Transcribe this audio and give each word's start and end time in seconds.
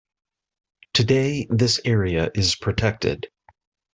Today 0.95 1.45
this 1.51 1.79
area 1.85 2.31
is 2.33 2.55
protected. 2.55 3.27